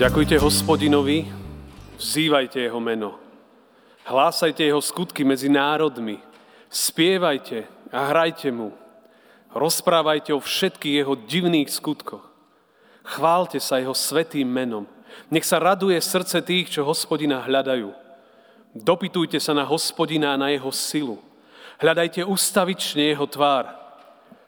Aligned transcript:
Ďakujte 0.00 0.40
hospodinovi, 0.40 1.28
vzývajte 2.00 2.56
jeho 2.56 2.80
meno. 2.80 3.20
Hlásajte 4.08 4.64
jeho 4.64 4.80
skutky 4.80 5.28
medzi 5.28 5.52
národmi. 5.52 6.16
Spievajte 6.72 7.68
a 7.92 8.08
hrajte 8.08 8.48
mu. 8.48 8.72
Rozprávajte 9.52 10.32
o 10.32 10.40
všetkých 10.40 11.04
jeho 11.04 11.20
divných 11.28 11.68
skutkoch. 11.68 12.24
Chválte 13.04 13.60
sa 13.60 13.76
jeho 13.76 13.92
svetým 13.92 14.48
menom. 14.48 14.88
Nech 15.28 15.44
sa 15.44 15.60
raduje 15.60 16.00
srdce 16.00 16.40
tých, 16.40 16.72
čo 16.72 16.88
hospodina 16.88 17.44
hľadajú. 17.44 17.92
Dopytujte 18.72 19.36
sa 19.36 19.52
na 19.52 19.68
hospodina 19.68 20.32
a 20.32 20.40
na 20.40 20.48
jeho 20.48 20.72
silu. 20.72 21.20
Hľadajte 21.76 22.24
ustavične 22.24 23.04
jeho 23.04 23.28
tvár. 23.28 23.68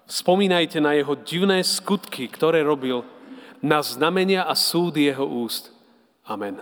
Spomínajte 0.09 0.81
na 0.81 0.97
jeho 0.97 1.12
divné 1.12 1.61
skutky, 1.61 2.25
ktoré 2.33 2.64
robil 2.64 3.05
na 3.62 3.78
znamenia 3.78 4.42
a 4.42 4.58
súdy 4.58 5.06
jeho 5.06 5.22
úst. 5.22 5.70
Amen. 6.27 6.58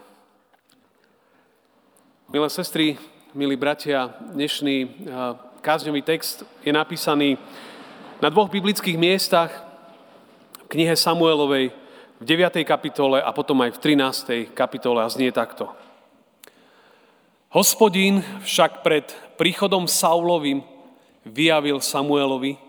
Milé 2.29 2.49
sestry, 2.53 3.01
milí 3.33 3.57
bratia, 3.57 4.13
dnešný 4.37 5.09
kázňový 5.65 6.05
text 6.05 6.45
je 6.61 6.71
napísaný 6.71 7.41
na 8.21 8.29
dvoch 8.29 8.53
biblických 8.53 9.01
miestach 9.01 9.49
v 10.69 10.77
knihe 10.77 10.93
Samuelovej 10.93 11.73
v 12.21 12.25
9. 12.29 12.69
kapitole 12.69 13.25
a 13.25 13.33
potom 13.33 13.57
aj 13.65 13.81
v 13.81 13.97
13. 13.97 14.53
kapitole 14.53 15.01
a 15.01 15.09
znie 15.09 15.33
takto. 15.33 15.73
Hospodín 17.51 18.21
však 18.45 18.85
pred 18.85 19.09
príchodom 19.41 19.89
Saulovým 19.89 20.63
vyjavil 21.25 21.81
Samuelovi, 21.81 22.61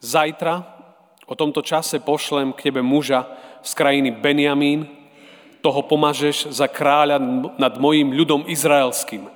zajtra 0.00 0.81
o 1.26 1.34
tomto 1.34 1.62
čase 1.62 2.02
pošlem 2.02 2.52
k 2.52 2.70
tebe 2.70 2.82
muža 2.82 3.26
z 3.62 3.72
krajiny 3.74 4.10
Benjamín, 4.10 4.90
toho 5.62 5.86
pomažeš 5.86 6.50
za 6.50 6.66
kráľa 6.66 7.22
nad 7.54 7.78
mojim 7.78 8.10
ľudom 8.10 8.50
izraelským. 8.50 9.30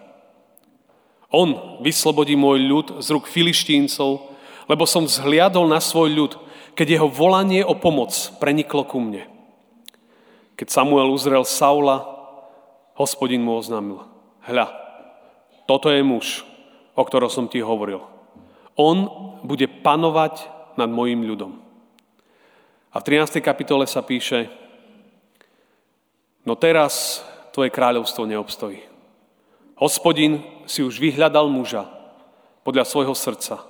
On 1.30 1.78
vyslobodí 1.82 2.34
môj 2.34 2.58
ľud 2.66 2.86
z 2.98 3.06
ruk 3.14 3.30
filištíncov, 3.30 4.34
lebo 4.66 4.84
som 4.86 5.06
vzhliadol 5.06 5.70
na 5.70 5.78
svoj 5.78 6.10
ľud, 6.10 6.32
keď 6.74 6.98
jeho 6.98 7.08
volanie 7.08 7.62
o 7.62 7.78
pomoc 7.78 8.12
preniklo 8.42 8.82
ku 8.82 8.98
mne. 8.98 9.26
Keď 10.58 10.66
Samuel 10.66 11.14
uzrel 11.14 11.46
Saula, 11.46 12.02
hospodin 12.98 13.44
mu 13.44 13.54
oznámil, 13.54 14.02
hľa, 14.48 14.66
toto 15.70 15.90
je 15.90 16.02
muž, 16.02 16.42
o 16.98 17.02
ktorom 17.06 17.30
som 17.30 17.46
ti 17.46 17.62
hovoril. 17.62 18.02
On 18.74 19.08
bude 19.46 19.66
panovať 19.82 20.48
nad 20.80 20.90
mojim 20.90 21.22
ľudom. 21.22 21.65
A 22.96 23.04
v 23.04 23.12
13. 23.12 23.44
kapitole 23.44 23.84
sa 23.84 24.00
píše, 24.00 24.48
no 26.48 26.56
teraz 26.56 27.20
tvoje 27.52 27.68
kráľovstvo 27.68 28.24
neobstojí. 28.24 28.80
Hospodin 29.76 30.40
si 30.64 30.80
už 30.80 30.96
vyhľadal 30.96 31.52
muža 31.52 31.84
podľa 32.64 32.88
svojho 32.88 33.12
srdca. 33.12 33.60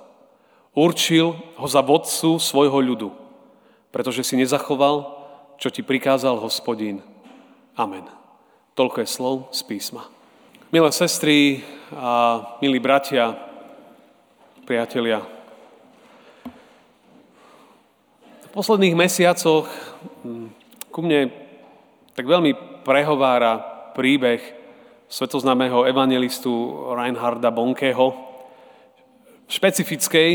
Určil 0.71 1.35
ho 1.59 1.67
za 1.67 1.83
vodcu 1.83 2.39
svojho 2.39 2.79
ľudu, 2.79 3.11
pretože 3.91 4.23
si 4.23 4.39
nezachoval, 4.39 5.19
čo 5.59 5.67
ti 5.75 5.83
prikázal 5.83 6.39
hospodin. 6.39 7.03
Amen. 7.75 8.07
Toľko 8.79 9.03
je 9.03 9.11
slov 9.11 9.35
z 9.51 9.59
písma. 9.67 10.07
Milé 10.71 10.87
sestry 10.95 11.67
a 11.91 12.39
milí 12.63 12.79
bratia, 12.79 13.35
priatelia, 14.63 15.19
posledných 18.57 18.97
mesiacoch 18.97 19.69
hm, 20.25 20.49
ku 20.89 21.05
mne 21.05 21.29
tak 22.17 22.25
veľmi 22.25 22.81
prehovára 22.81 23.61
príbeh 23.93 24.41
svetoznámeho 25.05 25.85
evangelistu 25.85 26.49
Reinharda 26.97 27.53
Bonkeho, 27.53 28.17
špecifickej, 29.45 30.29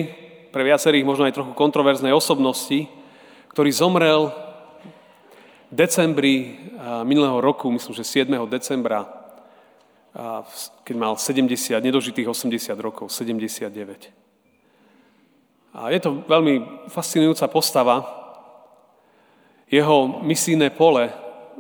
pre 0.55 0.63
viacerých 0.63 1.03
možno 1.03 1.27
aj 1.27 1.35
trochu 1.35 1.53
kontroverznej 1.59 2.15
osobnosti, 2.15 2.87
ktorý 3.51 3.71
zomrel 3.75 4.31
v 5.69 5.75
decembri 5.75 6.63
minulého 7.03 7.43
roku, 7.43 7.75
myslím, 7.75 7.97
že 7.97 8.05
7. 8.07 8.31
decembra, 8.47 9.03
keď 10.87 10.95
mal 10.95 11.19
70, 11.19 11.75
nedožitých 11.83 12.29
80 12.31 12.79
rokov, 12.79 13.11
79. 13.11 14.32
A 15.73 15.89
je 15.89 16.01
to 16.05 16.21
veľmi 16.29 16.85
fascinujúca 16.93 17.49
postava. 17.49 18.05
Jeho 19.73 20.21
misijné 20.21 20.69
pole 20.77 21.09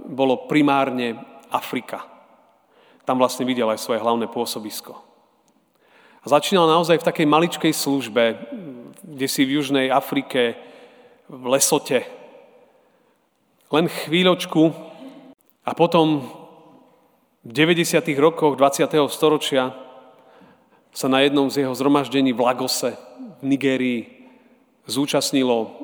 bolo 0.04 0.44
primárne 0.44 1.16
Afrika. 1.48 2.04
Tam 3.08 3.16
vlastne 3.16 3.48
videl 3.48 3.64
aj 3.72 3.80
svoje 3.80 4.04
hlavné 4.04 4.28
pôsobisko. 4.28 4.92
A 6.22 6.26
začínal 6.28 6.68
naozaj 6.68 7.00
v 7.00 7.08
takej 7.08 7.26
maličkej 7.26 7.72
službe, 7.72 8.24
kde 9.00 9.26
si 9.26 9.42
v 9.48 9.58
Južnej 9.58 9.88
Afrike, 9.88 10.60
v 11.26 11.44
Lesote. 11.48 12.04
Len 13.72 13.88
chvíľočku 13.88 14.70
a 15.64 15.72
potom 15.72 16.28
v 17.42 17.50
90. 17.50 18.04
rokoch 18.20 18.54
20. 18.60 18.92
storočia 19.08 19.72
sa 20.92 21.08
na 21.08 21.24
jednom 21.24 21.48
z 21.48 21.64
jeho 21.64 21.74
zhromaždení 21.74 22.36
v 22.36 22.44
Lagose 22.44 22.92
v 23.42 23.50
Nigérii 23.50 24.00
zúčastnilo 24.86 25.74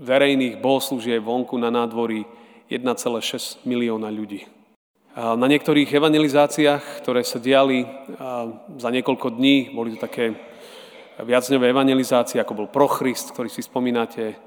verejných 0.00 0.56
bohoslúžieb 0.64 1.20
vonku 1.20 1.60
na 1.60 1.68
nádvorí 1.68 2.24
1,6 2.72 3.68
milióna 3.68 4.08
ľudí. 4.08 4.48
Na 5.12 5.44
niektorých 5.44 5.92
evangelizáciách, 5.92 7.04
ktoré 7.04 7.20
sa 7.20 7.36
diali 7.36 7.84
za 8.80 8.88
niekoľko 8.88 9.36
dní, 9.36 9.76
boli 9.76 9.92
to 9.92 10.08
také 10.08 10.32
viacňové 11.20 11.68
evangelizácie, 11.68 12.40
ako 12.40 12.64
bol 12.64 12.68
Prochrist, 12.72 13.36
ktorý 13.36 13.52
si 13.52 13.60
spomínate, 13.60 14.40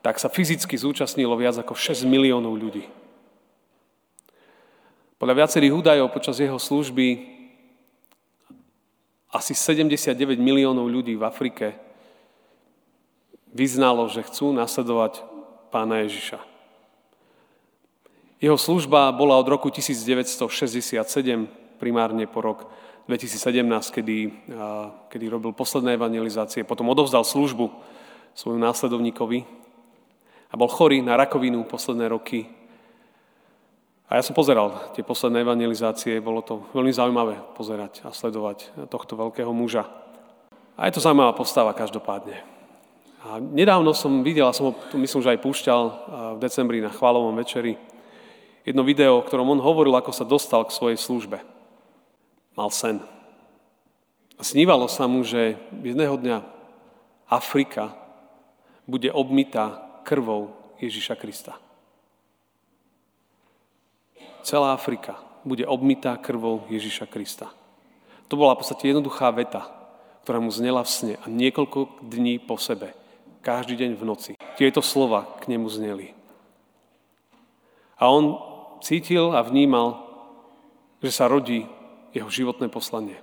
tak 0.00 0.16
sa 0.16 0.32
fyzicky 0.32 0.80
zúčastnilo 0.80 1.36
viac 1.36 1.60
ako 1.60 1.76
6 1.76 2.08
miliónov 2.08 2.56
ľudí. 2.56 2.88
Podľa 5.20 5.44
viacerých 5.44 5.76
údajov 5.76 6.08
počas 6.08 6.40
jeho 6.40 6.56
služby 6.56 7.36
asi 9.28 9.52
79 9.52 10.16
miliónov 10.40 10.88
ľudí 10.88 11.12
v 11.12 11.26
Afrike 11.28 11.87
vyznalo, 13.52 14.08
že 14.08 14.24
chcú 14.24 14.52
nasledovať 14.52 15.24
pána 15.68 16.04
Ježiša. 16.04 16.40
Jeho 18.38 18.54
služba 18.54 19.10
bola 19.10 19.34
od 19.34 19.48
roku 19.50 19.66
1967, 19.66 20.46
primárne 21.82 22.24
po 22.30 22.38
rok 22.38 22.70
2017, 23.10 23.66
kedy, 23.90 24.16
kedy 25.10 25.24
robil 25.26 25.50
posledné 25.56 25.98
evangelizácie, 25.98 26.62
potom 26.62 26.86
odovzdal 26.92 27.26
službu 27.26 27.72
svojmu 28.38 28.62
následovníkovi 28.62 29.42
a 30.48 30.54
bol 30.54 30.70
chorý 30.70 31.02
na 31.02 31.18
rakovinu 31.18 31.66
posledné 31.66 32.06
roky 32.06 32.46
a 34.08 34.16
ja 34.16 34.22
som 34.24 34.32
pozeral 34.32 34.72
tie 34.96 35.04
posledné 35.04 35.44
evangelizácie, 35.44 36.16
bolo 36.24 36.40
to 36.40 36.64
veľmi 36.72 36.88
zaujímavé 36.88 37.44
pozerať 37.52 38.08
a 38.08 38.14
sledovať 38.14 38.88
tohto 38.88 39.20
veľkého 39.20 39.52
muža. 39.52 39.84
A 40.80 40.88
je 40.88 40.96
to 40.96 41.04
zaujímavá 41.04 41.36
postava 41.36 41.76
každopádne. 41.76 42.57
A 43.26 43.42
nedávno 43.42 43.90
som 43.94 44.22
videl, 44.22 44.46
a 44.46 44.54
som 44.54 44.70
ho 44.70 44.74
myslím, 44.98 45.20
že 45.22 45.32
aj 45.34 45.42
púšťal 45.42 45.82
v 46.36 46.38
decembri 46.38 46.78
na 46.78 46.92
chválovom 46.92 47.34
večeri, 47.34 47.74
jedno 48.62 48.86
video, 48.86 49.18
o 49.18 49.26
ktorom 49.26 49.58
on 49.58 49.64
hovoril, 49.64 49.94
ako 49.98 50.14
sa 50.14 50.28
dostal 50.28 50.62
k 50.62 50.76
svojej 50.76 50.98
službe. 51.00 51.42
Mal 52.54 52.70
sen. 52.70 53.02
A 54.38 54.42
snívalo 54.46 54.86
sa 54.86 55.10
mu, 55.10 55.26
že 55.26 55.58
jedného 55.82 56.14
dňa 56.14 56.38
Afrika 57.26 57.90
bude 58.86 59.10
obmytá 59.10 59.82
krvou 60.06 60.54
Ježiša 60.78 61.18
Krista 61.18 61.58
celá 64.48 64.72
Afrika 64.72 65.20
bude 65.44 65.68
obmytá 65.68 66.16
krvou 66.16 66.64
Ježiša 66.72 67.04
Krista. 67.12 67.52
To 68.32 68.40
bola 68.40 68.56
v 68.56 68.64
podstate 68.64 68.88
jednoduchá 68.88 69.28
veta, 69.28 69.68
ktorá 70.24 70.40
mu 70.40 70.48
znela 70.48 70.80
v 70.80 70.88
sne 70.88 71.14
a 71.20 71.28
niekoľko 71.28 72.00
dní 72.08 72.40
po 72.40 72.56
sebe, 72.56 72.96
každý 73.48 73.80
deň 73.80 73.96
v 73.96 74.04
noci. 74.04 74.32
Tieto 74.60 74.84
slova 74.84 75.24
k 75.40 75.48
nemu 75.48 75.64
zneli. 75.72 76.12
A 77.96 78.12
on 78.12 78.36
cítil 78.84 79.32
a 79.32 79.40
vnímal, 79.40 80.04
že 81.00 81.08
sa 81.08 81.32
rodí 81.32 81.64
jeho 82.12 82.28
životné 82.28 82.68
poslanie. 82.68 83.16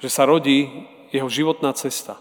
Že 0.00 0.08
sa 0.08 0.24
rodí 0.24 0.88
jeho 1.12 1.28
životná 1.28 1.76
cesta. 1.76 2.16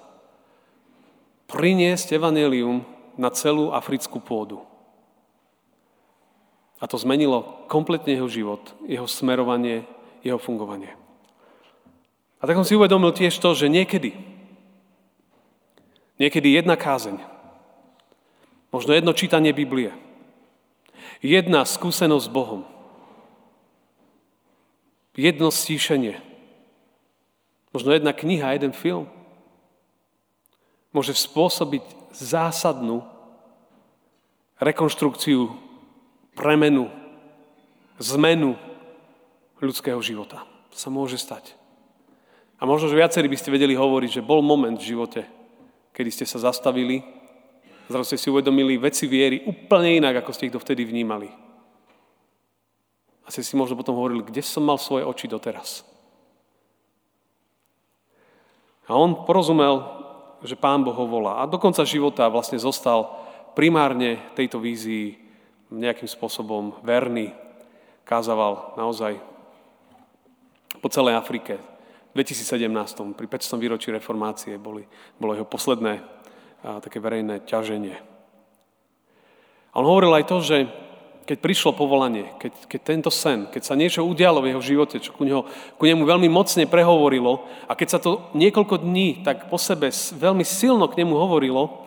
Priniesť 1.47 2.19
evanelium 2.19 2.83
na 3.15 3.31
celú 3.31 3.71
africkú 3.71 4.19
pôdu. 4.19 4.67
A 6.83 6.85
to 6.85 6.99
zmenilo 6.99 7.63
kompletne 7.71 8.19
jeho 8.19 8.27
život, 8.27 8.75
jeho 8.83 9.07
smerovanie, 9.07 9.87
jeho 10.19 10.35
fungovanie. 10.35 10.99
A 12.37 12.43
tak 12.43 12.59
som 12.59 12.67
si 12.67 12.75
uvedomil 12.75 13.15
tiež 13.15 13.39
to, 13.39 13.55
že 13.55 13.71
niekedy, 13.71 14.13
niekedy 16.19 16.53
jedna 16.53 16.75
kázeň, 16.75 17.36
možno 18.71 18.93
jedno 18.93 19.13
čítanie 19.13 19.53
Biblie, 19.53 19.93
jedna 21.23 21.65
skúsenosť 21.65 22.25
s 22.27 22.33
Bohom, 22.33 22.61
jedno 25.17 25.49
stíšenie, 25.49 26.21
možno 27.73 27.93
jedna 27.93 28.13
kniha, 28.13 28.53
jeden 28.53 28.73
film, 28.73 29.09
môže 30.93 31.13
spôsobiť 31.13 31.83
zásadnú 32.13 33.05
rekonštrukciu, 34.57 35.53
premenu, 36.33 36.89
zmenu 37.97 38.57
ľudského 39.57 39.97
života. 40.01 40.45
To 40.73 40.77
sa 40.77 40.89
môže 40.93 41.17
stať. 41.17 41.57
A 42.57 42.65
možno, 42.65 42.89
že 42.89 42.97
viacerí 42.97 43.29
by 43.29 43.37
ste 43.37 43.53
vedeli 43.53 43.77
hovoriť, 43.77 44.21
že 44.21 44.25
bol 44.25 44.41
moment 44.41 44.77
v 44.77 44.89
živote, 44.93 45.21
kedy 45.93 46.09
ste 46.09 46.25
sa 46.25 46.41
zastavili, 46.41 47.05
zrazu 47.87 48.13
ste 48.13 48.17
si 48.19 48.27
uvedomili 48.31 48.79
veci 48.79 49.07
viery 49.07 49.43
úplne 49.47 49.99
inak, 50.03 50.21
ako 50.23 50.31
ste 50.35 50.47
ich 50.47 50.55
dovtedy 50.55 50.83
vnímali. 50.83 51.31
A 53.23 53.31
ste 53.31 53.43
si 53.43 53.59
možno 53.59 53.75
potom 53.75 53.95
hovorili, 53.95 54.23
kde 54.23 54.39
som 54.39 54.63
mal 54.63 54.79
svoje 54.79 55.03
oči 55.03 55.27
doteraz. 55.27 55.83
A 58.87 58.95
on 58.95 59.27
porozumel, 59.27 59.83
že 60.39 60.55
Pán 60.55 60.83
Boh 60.87 60.95
ho 60.95 61.05
volá. 61.07 61.43
A 61.43 61.49
do 61.49 61.59
konca 61.59 61.83
života 61.83 62.31
vlastne 62.31 62.55
zostal 62.55 63.11
primárne 63.51 64.23
tejto 64.31 64.63
vízii 64.63 65.19
nejakým 65.67 66.07
spôsobom 66.07 66.79
verný. 66.87 67.35
Kázaval 68.07 68.79
naozaj 68.79 69.19
po 70.79 70.87
celej 70.87 71.19
Afrike, 71.19 71.59
2017, 72.15 73.17
pri 73.17 73.27
500. 73.27 73.59
výročí 73.59 73.91
reformácie, 73.91 74.55
boli, 74.55 74.87
bolo 75.19 75.35
jeho 75.35 75.45
posledné 75.45 75.99
a, 76.63 76.79
také 76.81 76.97
verejné 77.01 77.45
ťaženie. 77.45 77.97
A 79.71 79.75
on 79.77 79.85
hovoril 79.85 80.13
aj 80.17 80.25
to, 80.25 80.37
že 80.41 80.57
keď 81.27 81.37
prišlo 81.43 81.75
povolanie, 81.75 82.31
keď, 82.39 82.71
keď 82.71 82.79
tento 82.87 83.11
sen, 83.11 83.51
keď 83.51 83.61
sa 83.67 83.75
niečo 83.75 84.07
udialo 84.07 84.39
v 84.39 84.55
jeho 84.55 84.63
živote, 84.63 85.03
čo 85.03 85.11
ku, 85.11 85.27
neho, 85.27 85.43
ku 85.75 85.83
nemu 85.83 86.07
veľmi 86.07 86.31
mocne 86.31 86.63
prehovorilo 86.63 87.43
a 87.67 87.75
keď 87.75 87.87
sa 87.91 87.99
to 87.99 88.31
niekoľko 88.31 88.79
dní 88.79 89.27
tak 89.27 89.51
po 89.51 89.59
sebe 89.59 89.91
veľmi 89.91 90.47
silno 90.47 90.87
k 90.87 91.03
nemu 91.03 91.11
hovorilo, 91.11 91.83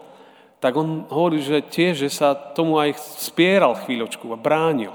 tak 0.61 0.76
on 0.76 1.08
hovorí, 1.08 1.40
že 1.40 1.64
tiež, 1.64 2.05
že 2.05 2.12
sa 2.12 2.37
tomu 2.37 2.76
aj 2.76 3.00
spieral 3.16 3.81
chvíľočku 3.81 4.28
a 4.28 4.37
bránil. 4.37 4.93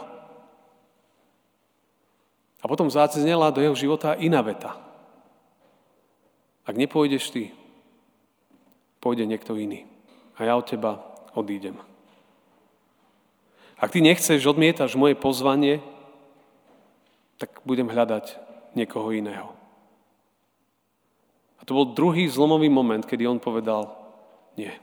A 2.62 2.70
potom 2.70 2.86
zácnela 2.86 3.50
do 3.50 3.66
jeho 3.66 3.74
života 3.74 4.14
iná 4.14 4.46
veta. 4.46 4.78
Ak 6.70 6.78
nepôjdeš 6.78 7.34
ty, 7.34 7.44
pôjde 9.06 9.30
niekto 9.30 9.54
iný. 9.54 9.86
A 10.42 10.50
ja 10.50 10.58
od 10.58 10.66
teba 10.66 10.98
odídem. 11.38 11.78
Ak 13.78 13.94
ty 13.94 14.02
nechceš, 14.02 14.42
odmietaš 14.50 14.98
moje 14.98 15.14
pozvanie, 15.14 15.78
tak 17.38 17.62
budem 17.62 17.86
hľadať 17.86 18.42
niekoho 18.74 19.14
iného. 19.14 19.54
A 21.60 21.70
to 21.70 21.78
bol 21.78 21.94
druhý 21.94 22.26
zlomový 22.26 22.66
moment, 22.66 23.06
kedy 23.06 23.30
on 23.30 23.38
povedal, 23.38 23.94
nie. 24.58 24.74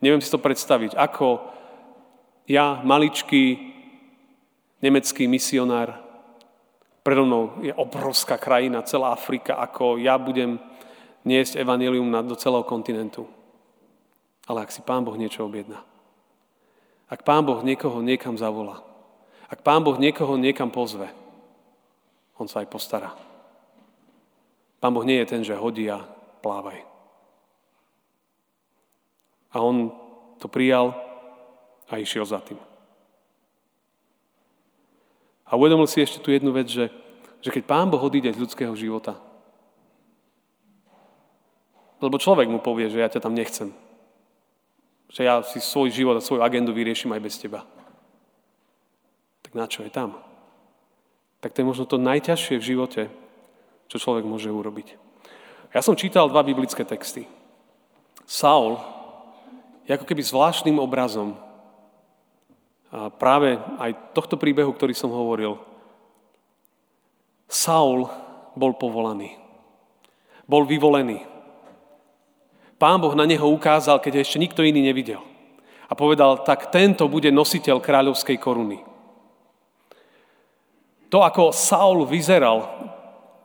Neviem 0.00 0.24
si 0.24 0.32
to 0.32 0.40
predstaviť, 0.40 0.96
ako 0.96 1.44
ja, 2.48 2.80
maličký 2.80 3.60
nemecký 4.80 5.28
misionár, 5.28 6.00
predo 7.04 7.28
mnou 7.28 7.60
je 7.60 7.74
obrovská 7.76 8.40
krajina, 8.40 8.86
celá 8.88 9.12
Afrika, 9.12 9.60
ako 9.60 10.00
ja 10.00 10.16
budem 10.16 10.56
niesť 11.28 11.60
evanilium 11.60 12.08
do 12.24 12.36
celého 12.38 12.64
kontinentu. 12.64 13.28
Ale 14.50 14.66
ak 14.66 14.74
si 14.74 14.82
Pán 14.82 15.06
Boh 15.06 15.14
niečo 15.14 15.46
objedná, 15.46 15.86
ak 17.06 17.22
Pán 17.22 17.46
Boh 17.46 17.62
niekoho 17.62 18.02
niekam 18.02 18.34
zavolá, 18.34 18.82
ak 19.46 19.62
Pán 19.62 19.86
Boh 19.86 19.94
niekoho 19.94 20.34
niekam 20.34 20.74
pozve, 20.74 21.06
On 22.34 22.50
sa 22.50 22.64
aj 22.64 22.72
postará. 22.72 23.14
Pán 24.82 24.96
Boh 24.96 25.04
nie 25.04 25.20
je 25.22 25.30
ten, 25.30 25.44
že 25.44 25.54
hodí 25.54 25.84
a 25.86 26.02
plávaj. 26.40 26.82
A 29.52 29.60
on 29.60 29.92
to 30.40 30.48
prijal 30.48 30.96
a 31.92 32.00
išiel 32.00 32.24
za 32.24 32.40
tým. 32.40 32.56
A 35.44 35.58
uvedomil 35.58 35.84
si 35.84 36.00
ešte 36.00 36.22
tu 36.22 36.32
jednu 36.32 36.50
vec, 36.56 36.66
že, 36.66 36.88
že 37.44 37.52
keď 37.52 37.62
Pán 37.68 37.86
Boh 37.92 38.00
odíde 38.00 38.32
z 38.32 38.40
ľudského 38.40 38.72
života, 38.72 39.20
lebo 42.00 42.16
človek 42.16 42.48
mu 42.48 42.58
povie, 42.58 42.88
že 42.88 42.98
ja 43.04 43.12
ťa 43.12 43.20
tam 43.20 43.36
nechcem. 43.36 43.76
Že 45.10 45.20
ja 45.26 45.42
si 45.42 45.58
svoj 45.58 45.90
život 45.90 46.14
a 46.14 46.22
svoju 46.22 46.40
agendu 46.40 46.70
vyrieším 46.70 47.10
aj 47.12 47.22
bez 47.22 47.34
teba. 47.36 47.66
Tak 49.42 49.52
na 49.58 49.66
čo 49.66 49.82
je 49.82 49.90
tam? 49.90 50.14
Tak 51.42 51.50
to 51.50 51.60
je 51.62 51.70
možno 51.70 51.84
to 51.88 51.98
najťažšie 51.98 52.56
v 52.60 52.68
živote, 52.74 53.02
čo 53.90 53.96
človek 53.98 54.22
môže 54.22 54.46
urobiť. 54.46 54.94
Ja 55.74 55.82
som 55.82 55.98
čítal 55.98 56.30
dva 56.30 56.46
biblické 56.46 56.86
texty. 56.86 57.26
Saul 58.26 58.78
je 59.86 59.94
ako 59.94 60.06
keby 60.06 60.22
zvláštnym 60.22 60.78
obrazom 60.78 61.34
a 62.90 63.10
práve 63.10 63.58
aj 63.78 64.14
tohto 64.14 64.34
príbehu, 64.34 64.70
ktorý 64.74 64.94
som 64.94 65.14
hovoril. 65.14 65.58
Saul 67.50 68.06
bol 68.54 68.74
povolaný. 68.74 69.38
Bol 70.46 70.66
vyvolený. 70.66 71.22
Pán 72.80 72.96
Boh 72.96 73.12
na 73.12 73.28
neho 73.28 73.44
ukázal, 73.44 74.00
keď 74.00 74.24
ešte 74.24 74.40
nikto 74.40 74.64
iný 74.64 74.80
nevidel. 74.80 75.20
A 75.84 75.92
povedal, 75.92 76.40
tak 76.48 76.72
tento 76.72 77.04
bude 77.12 77.28
nositeľ 77.28 77.76
kráľovskej 77.76 78.40
koruny. 78.40 78.80
To, 81.12 81.20
ako 81.20 81.52
Saul 81.52 82.08
vyzeral, 82.08 82.64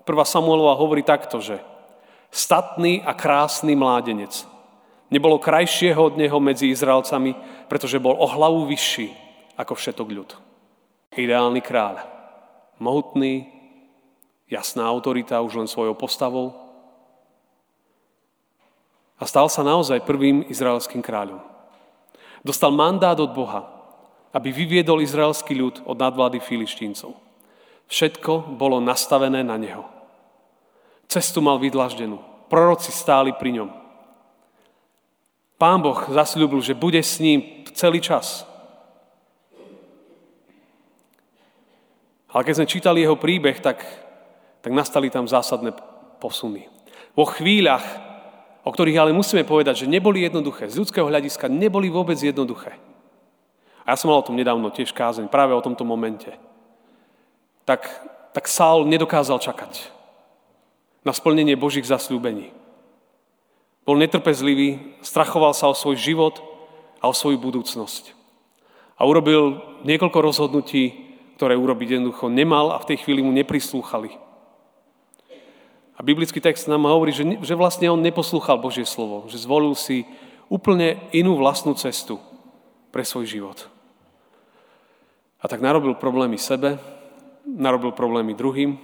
1. 0.07 0.15
Samuelova 0.23 0.79
hovorí 0.79 1.03
takto, 1.03 1.43
že 1.43 1.59
statný 2.31 3.03
a 3.03 3.11
krásny 3.11 3.75
mládenec. 3.75 4.47
Nebolo 5.11 5.41
krajšieho 5.41 5.99
od 5.99 6.15
neho 6.15 6.39
medzi 6.39 6.71
Izraelcami, 6.71 7.35
pretože 7.67 7.99
bol 7.99 8.15
o 8.15 8.27
hlavu 8.29 8.63
vyšší 8.71 9.11
ako 9.59 9.75
všetok 9.75 10.07
ľud. 10.15 10.29
Ideálny 11.11 11.59
kráľ. 11.59 12.07
Mohutný, 12.79 13.51
jasná 14.47 14.87
autorita 14.87 15.43
už 15.43 15.59
len 15.59 15.67
svojou 15.67 15.97
postavou, 15.97 16.64
a 19.15 19.23
stal 19.23 19.47
sa 19.47 19.63
naozaj 19.63 20.03
prvým 20.03 20.43
izraelským 20.51 20.99
kráľom. 20.99 21.39
Dostal 22.45 22.69
mandát 22.69 23.17
od 23.17 23.31
Boha, 23.31 23.65
aby 24.35 24.51
vyviedol 24.51 24.99
izraelský 25.01 25.55
ľud 25.55 25.75
od 25.87 25.97
nadvlády 25.97 26.43
filištíncov. 26.43 27.15
Všetko 27.87 28.59
bolo 28.59 28.83
nastavené 28.83 29.41
na 29.41 29.55
neho. 29.55 29.87
Cestu 31.07 31.39
mal 31.39 31.61
vydlaždenú. 31.61 32.19
Proroci 32.51 32.91
stáli 32.91 33.31
pri 33.31 33.61
ňom. 33.61 33.69
Pán 35.55 35.79
Boh 35.79 35.95
zasľúbil, 36.11 36.59
že 36.59 36.75
bude 36.75 36.99
s 36.99 37.17
ním 37.23 37.63
celý 37.71 38.03
čas. 38.03 38.43
Ale 42.35 42.43
keď 42.43 42.53
sme 42.59 42.67
čítali 42.67 42.99
jeho 42.99 43.15
príbeh, 43.15 43.63
tak, 43.63 43.79
tak 44.59 44.71
nastali 44.75 45.07
tam 45.07 45.23
zásadné 45.23 45.71
posuny. 46.19 46.67
Vo 47.15 47.23
chvíľach, 47.23 48.04
o 48.65 48.73
ktorých 48.73 48.97
ale 48.97 49.13
musíme 49.13 49.45
povedať, 49.45 49.85
že 49.85 49.91
neboli 49.91 50.25
jednoduché. 50.25 50.65
Z 50.73 50.81
ľudského 50.81 51.05
hľadiska 51.05 51.45
neboli 51.45 51.93
vôbec 51.93 52.17
jednoduché. 52.17 52.73
A 53.85 53.93
ja 53.93 53.99
som 54.01 54.09
mal 54.09 54.17
o 54.17 54.25
tom 54.25 54.33
nedávno 54.33 54.73
tiež 54.73 54.89
kázeň, 54.89 55.29
práve 55.29 55.53
o 55.53 55.61
tomto 55.61 55.85
momente. 55.85 56.33
Tak, 57.69 57.85
tak 58.33 58.49
Saul 58.49 58.89
nedokázal 58.89 59.37
čakať 59.37 59.93
na 61.05 61.13
splnenie 61.13 61.53
Božích 61.53 61.85
zasľúbení. 61.85 62.49
Bol 63.85 64.01
netrpezlivý, 64.01 64.97
strachoval 65.05 65.53
sa 65.53 65.69
o 65.69 65.77
svoj 65.77 66.01
život 66.01 66.41
a 66.97 67.05
o 67.05 67.13
svoju 67.13 67.37
budúcnosť. 67.37 68.17
A 68.97 69.05
urobil 69.05 69.61
niekoľko 69.85 70.19
rozhodnutí, 70.25 71.13
ktoré 71.37 71.53
urobiť 71.53 72.01
jednoducho 72.01 72.33
nemal 72.33 72.73
a 72.73 72.81
v 72.81 72.89
tej 72.89 73.05
chvíli 73.05 73.21
mu 73.21 73.29
neprislúchali. 73.29 74.24
A 75.95 76.03
biblický 76.03 76.43
text 76.43 76.67
nám 76.67 76.83
hovorí, 76.83 77.15
že, 77.15 77.23
že 77.39 77.55
vlastne 77.55 77.87
on 77.87 78.03
neposlúchal 78.03 78.59
Božie 78.59 78.83
slovo, 78.83 79.31
že 79.31 79.39
zvolil 79.39 79.71
si 79.79 80.03
úplne 80.51 80.99
inú 81.15 81.39
vlastnú 81.39 81.71
cestu 81.79 82.19
pre 82.91 83.07
svoj 83.07 83.25
život. 83.27 83.71
A 85.39 85.47
tak 85.47 85.63
narobil 85.63 85.95
problémy 85.95 86.35
sebe, 86.35 86.75
narobil 87.47 87.95
problémy 87.95 88.35
druhým, 88.35 88.75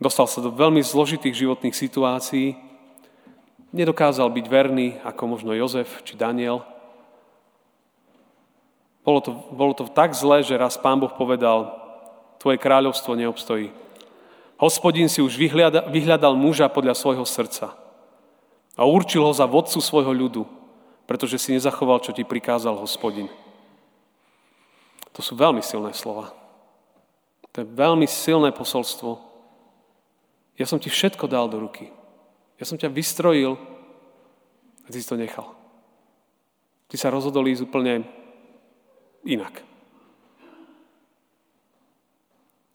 dostal 0.00 0.28
sa 0.28 0.44
do 0.44 0.52
veľmi 0.52 0.84
zložitých 0.84 1.46
životných 1.46 1.76
situácií, 1.76 2.56
nedokázal 3.70 4.28
byť 4.32 4.46
verný 4.50 4.98
ako 5.06 5.22
možno 5.24 5.54
Jozef 5.54 6.02
či 6.02 6.18
Daniel. 6.18 6.66
Bolo 9.00 9.20
to, 9.24 9.30
bolo 9.54 9.72
to 9.72 9.88
tak 9.88 10.12
zlé, 10.12 10.44
že 10.44 10.58
raz 10.58 10.76
pán 10.76 11.00
Boh 11.00 11.12
povedal, 11.12 11.76
tvoje 12.40 12.56
kráľovstvo 12.56 13.16
neobstojí. 13.16 13.72
Hospodin 14.60 15.08
si 15.08 15.24
už 15.24 15.40
vyhľadal, 15.40 15.88
vyhľadal 15.88 16.36
muža 16.36 16.68
podľa 16.68 16.92
svojho 16.92 17.24
srdca 17.24 17.72
a 18.76 18.82
určil 18.84 19.24
ho 19.24 19.32
za 19.32 19.48
vodcu 19.48 19.80
svojho 19.80 20.12
ľudu, 20.12 20.44
pretože 21.08 21.40
si 21.40 21.56
nezachoval, 21.56 22.04
čo 22.04 22.12
ti 22.12 22.28
prikázal 22.28 22.76
hospodin. 22.76 23.32
To 25.16 25.24
sú 25.24 25.32
veľmi 25.32 25.64
silné 25.64 25.96
slova. 25.96 26.36
To 27.56 27.64
je 27.64 27.66
veľmi 27.66 28.04
silné 28.04 28.52
posolstvo. 28.52 29.18
Ja 30.60 30.68
som 30.68 30.76
ti 30.76 30.92
všetko 30.92 31.24
dal 31.24 31.48
do 31.48 31.64
ruky. 31.64 31.88
Ja 32.60 32.68
som 32.68 32.76
ťa 32.76 32.92
vystrojil 32.92 33.56
a 34.84 34.88
ty 34.92 35.00
si 35.00 35.08
to 35.08 35.16
nechal. 35.16 35.56
Ty 36.92 37.00
sa 37.00 37.08
rozhodol 37.08 37.48
ísť 37.48 37.64
úplne 37.64 38.04
inak. 39.24 39.64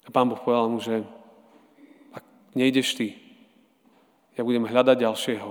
A 0.05 0.09
pán 0.09 0.25
Boh 0.25 0.41
povedal 0.41 0.65
mu, 0.65 0.81
že 0.81 1.05
nejdeš 2.55 2.95
ty, 2.95 3.07
ja 4.35 4.43
budem 4.43 4.67
hľadať 4.67 4.97
ďalšieho, 5.03 5.49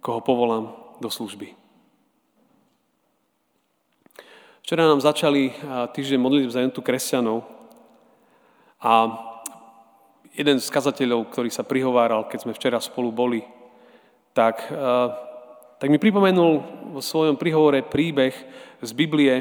koho 0.00 0.20
povolám 0.24 0.72
do 1.00 1.08
služby. 1.08 1.54
Včera 4.64 4.84
nám 4.84 5.00
začali 5.00 5.56
týždeň 5.96 6.20
modliť 6.20 6.52
za 6.52 6.60
jednotu 6.60 6.84
kresťanov 6.84 7.48
a 8.84 8.92
jeden 10.36 10.60
z 10.60 10.68
kazateľov, 10.68 11.32
ktorý 11.32 11.48
sa 11.48 11.64
prihováral, 11.64 12.28
keď 12.28 12.38
sme 12.44 12.52
včera 12.52 12.76
spolu 12.76 13.08
boli, 13.08 13.40
tak, 14.36 14.68
tak 15.80 15.88
mi 15.88 15.96
pripomenul 15.96 16.52
vo 16.92 17.00
svojom 17.00 17.40
prihovore 17.40 17.80
príbeh 17.80 18.36
z 18.84 18.90
Biblie, 18.92 19.40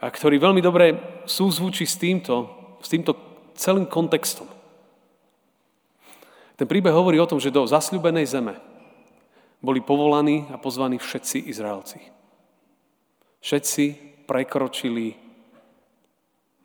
ktorý 0.00 0.40
veľmi 0.40 0.64
dobre 0.64 0.96
súzvučí 1.28 1.84
s 1.84 2.00
týmto, 2.00 2.48
s 2.80 2.88
týmto 2.88 3.12
celým 3.52 3.84
kontextom. 3.84 4.48
Ten 6.60 6.68
príbeh 6.68 6.92
hovorí 6.92 7.16
o 7.16 7.24
tom, 7.24 7.40
že 7.40 7.48
do 7.48 7.64
zasľubenej 7.64 8.28
zeme 8.28 8.60
boli 9.64 9.80
povolaní 9.80 10.44
a 10.52 10.60
pozvaní 10.60 11.00
všetci 11.00 11.48
Izraelci. 11.48 12.04
Všetci 13.40 13.84
prekročili 14.28 15.16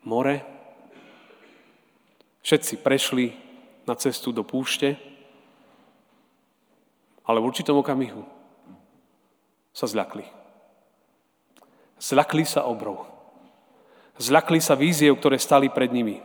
more, 0.04 0.44
všetci 2.44 2.84
prešli 2.84 3.32
na 3.88 3.96
cestu 3.96 4.36
do 4.36 4.44
púšte, 4.44 5.00
ale 7.24 7.40
v 7.40 7.48
určitom 7.48 7.80
okamihu 7.80 8.20
sa 9.72 9.88
zľakli. 9.88 10.28
Zľakli 11.96 12.44
sa 12.44 12.68
obrov. 12.68 13.08
Zľakli 14.20 14.60
sa 14.60 14.76
víziev, 14.76 15.16
ktoré 15.16 15.40
stali 15.40 15.72
pred 15.72 15.88
nimi. 15.88 16.20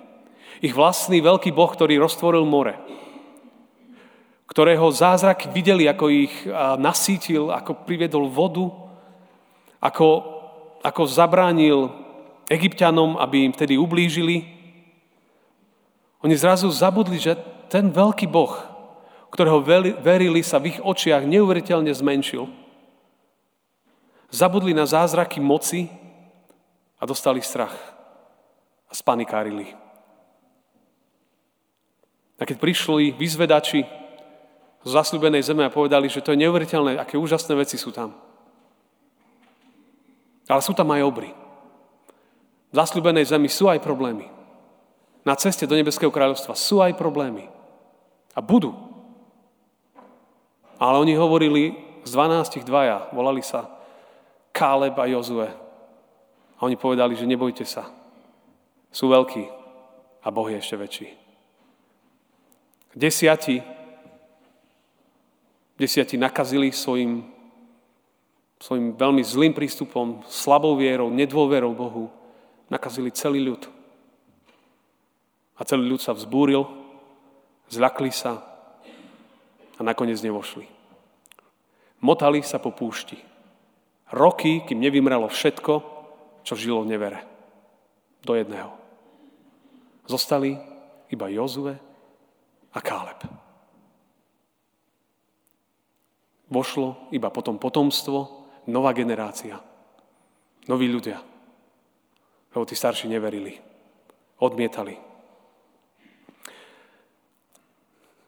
Ich 0.59 0.75
vlastný 0.75 1.23
veľký 1.23 1.55
Boh, 1.55 1.71
ktorý 1.71 2.03
roztvoril 2.03 2.43
more, 2.43 2.75
ktorého 4.51 4.91
zázrak 4.91 5.47
videli, 5.55 5.87
ako 5.87 6.11
ich 6.11 6.35
nasítil, 6.75 7.47
ako 7.47 7.87
priviedol 7.87 8.27
vodu, 8.27 8.67
ako 9.79 10.07
ako 10.81 11.05
zabránil 11.05 11.93
egyptianom, 12.49 13.15
aby 13.21 13.45
im 13.45 13.53
vtedy 13.53 13.77
ublížili, 13.77 14.49
oni 16.21 16.35
zrazu 16.37 16.69
zabudli, 16.69 17.17
že 17.17 17.37
ten 17.69 17.89
veľký 17.89 18.29
Boh, 18.29 18.53
ktorého 19.33 19.63
verili, 20.01 20.41
sa 20.43 20.59
v 20.59 20.75
ich 20.75 20.79
očiach 20.81 21.25
neuveriteľne 21.25 21.89
zmenšil. 21.93 22.45
Zabudli 24.29 24.75
na 24.75 24.85
zázraky 24.85 25.39
moci 25.39 25.89
a 26.99 27.07
dostali 27.07 27.41
strach 27.41 27.73
a 28.89 28.93
spanikárili. 28.93 29.73
A 32.37 32.43
keď 32.45 32.57
prišli 32.57 33.13
vyzvedači 33.13 33.85
z 34.81 34.89
zasľubenej 34.89 35.45
zeme 35.45 35.63
a 35.65 35.73
povedali, 35.73 36.09
že 36.09 36.25
to 36.25 36.33
je 36.33 36.41
neuveriteľné, 36.41 36.97
aké 36.97 37.17
úžasné 37.17 37.53
veci 37.53 37.77
sú 37.77 37.93
tam, 37.93 38.17
ale 40.49 40.61
sú 40.61 40.73
tam 40.73 40.89
aj 40.91 41.01
obry. 41.05 41.31
V 42.71 42.75
zasľubenej 42.75 43.27
zemi 43.27 43.51
sú 43.51 43.67
aj 43.67 43.83
problémy. 43.83 44.31
Na 45.21 45.37
ceste 45.37 45.67
do 45.69 45.77
Nebeského 45.77 46.09
kráľovstva 46.09 46.57
sú 46.57 46.81
aj 46.81 46.97
problémy. 46.97 47.51
A 48.33 48.39
budú. 48.39 48.73
Ale 50.81 50.97
oni 50.97 51.13
hovorili 51.13 51.77
z 52.01 52.09
12 52.15 52.65
dvaja, 52.65 53.11
volali 53.13 53.45
sa 53.45 53.69
Káleb 54.55 54.97
a 54.97 55.05
Jozue. 55.05 55.45
A 56.57 56.59
oni 56.65 56.79
povedali, 56.79 57.13
že 57.13 57.29
nebojte 57.29 57.67
sa. 57.67 57.85
Sú 58.89 59.11
veľkí 59.11 59.45
a 60.23 60.27
Boh 60.31 60.47
je 60.49 60.57
ešte 60.57 60.75
väčší. 60.79 61.07
Desiati, 62.91 63.61
desiati 65.81 66.21
nakazili 66.21 66.69
svojim 66.69 67.41
svojim 68.61 68.93
veľmi 68.93 69.25
zlým 69.25 69.53
prístupom, 69.57 70.21
slabou 70.29 70.77
vierou, 70.77 71.09
nedôverou 71.09 71.73
Bohu 71.73 72.13
nakazili 72.69 73.09
celý 73.09 73.41
ľud. 73.41 73.65
A 75.57 75.65
celý 75.65 75.89
ľud 75.89 75.97
sa 75.97 76.13
vzbúril, 76.13 76.61
zľakli 77.73 78.13
sa 78.13 78.45
a 79.75 79.81
nakoniec 79.81 80.21
nevošli. 80.21 80.69
Motali 82.05 82.45
sa 82.45 82.61
po 82.61 82.69
púšti. 82.69 83.17
Roky, 84.13 84.61
kým 84.61 84.77
nevymrelo 84.77 85.25
všetko, 85.25 85.73
čo 86.45 86.53
žilo 86.53 86.85
v 86.85 86.93
nevere. 86.93 87.19
Do 88.21 88.37
jedného. 88.37 88.77
Zostali 90.05 90.53
iba 91.09 91.25
Jozue 91.33 91.73
a 92.69 92.79
Káleb. 92.81 93.25
Vošlo 96.51 97.07
iba 97.15 97.31
potom 97.31 97.55
potomstvo, 97.55 98.43
nová 98.67 98.91
generácia, 98.91 99.57
noví 100.67 100.91
ľudia. 100.91 101.23
Lebo 102.51 102.67
tí 102.67 102.75
starší 102.75 103.07
neverili, 103.07 103.55
odmietali. 104.43 104.99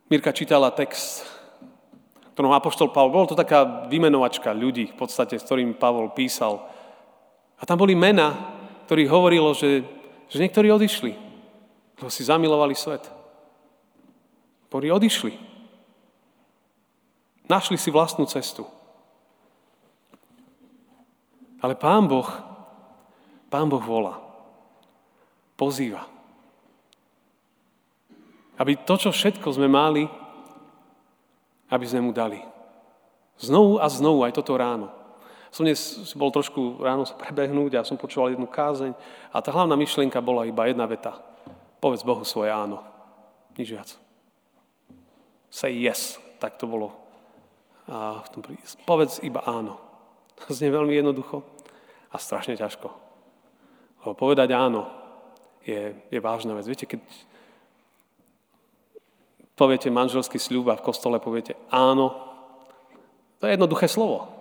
Mirka 0.07 0.31
čítala 0.31 0.71
text, 0.71 1.27
ktorom 2.33 2.55
Apoštol 2.55 2.95
Pavol, 2.95 3.11
bolo 3.11 3.27
to 3.29 3.37
taká 3.37 3.85
vymenovačka 3.91 4.55
ľudí, 4.55 4.89
v 4.89 4.97
podstate, 4.97 5.37
s 5.37 5.45
ktorými 5.45 5.75
Pavol 5.75 6.15
písal. 6.15 6.63
A 7.59 7.67
tam 7.67 7.77
boli 7.77 7.93
mena, 7.93 8.33
ktorých 8.87 9.11
hovorilo, 9.11 9.51
že, 9.51 9.83
že 10.31 10.41
niektorí 10.41 10.71
odišli, 10.71 11.11
lebo 11.99 12.09
si 12.09 12.23
zamilovali 12.25 12.73
svet. 12.73 13.05
Ktorí 14.71 14.89
odišli. 14.89 15.52
Našli 17.47 17.75
si 17.75 17.91
vlastnú 17.91 18.23
cestu. 18.23 18.63
Ale 21.63 21.75
Pán 21.79 22.07
Boh, 22.07 22.27
Pán 23.47 23.67
Boh 23.71 23.83
volá. 23.83 24.19
Pozýva. 25.55 26.03
Aby 28.59 28.81
to, 28.83 29.00
čo 29.00 29.09
všetko 29.13 29.47
sme 29.53 29.71
mali, 29.71 30.03
aby 31.71 31.85
sme 31.88 32.03
mu 32.03 32.12
dali. 32.12 32.41
Znovu 33.39 33.81
a 33.81 33.88
znovu, 33.89 34.23
aj 34.23 34.35
toto 34.35 34.53
ráno. 34.59 34.91
Som 35.53 35.69
dnes 35.69 36.09
bol 36.17 36.33
trošku 36.33 36.81
ráno 36.81 37.05
sa 37.05 37.13
prebehnúť 37.13 37.77
a 37.77 37.85
som 37.85 37.97
počúval 37.97 38.33
jednu 38.33 38.50
kázeň 38.50 38.97
a 39.29 39.38
tá 39.38 39.53
hlavná 39.53 39.77
myšlienka 39.77 40.17
bola 40.17 40.50
iba 40.50 40.65
jedna 40.65 40.89
veta. 40.89 41.21
Povedz 41.77 42.01
Bohu 42.01 42.25
svoje 42.25 42.50
áno. 42.50 42.81
Nič 43.53 43.69
viac. 43.69 43.89
Say 45.53 45.77
yes. 45.77 46.17
Tak 46.41 46.57
to 46.57 46.65
bolo. 46.65 47.02
A 47.87 48.23
v 48.23 48.29
tom 48.31 48.41
Povedz 48.87 49.19
iba 49.19 49.43
áno. 49.43 49.79
To 50.39 50.55
znie 50.55 50.71
veľmi 50.71 50.95
jednoducho 50.95 51.43
a 52.11 52.15
strašne 52.15 52.55
ťažko. 52.55 52.87
Lebo 54.03 54.13
povedať 54.15 54.51
áno 54.55 54.87
je, 55.63 55.95
je 56.11 56.19
vážna 56.19 56.55
vec. 56.55 56.67
Viete, 56.67 56.87
keď 56.87 56.99
poviete 59.55 59.87
manželský 59.91 60.39
sľub 60.39 60.71
a 60.71 60.79
v 60.79 60.85
kostole 60.85 61.19
poviete 61.19 61.55
áno, 61.71 62.11
to 63.39 63.47
je 63.47 63.55
jednoduché 63.55 63.91
slovo. 63.91 64.31